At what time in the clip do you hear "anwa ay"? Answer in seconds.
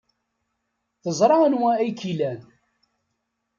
1.45-1.91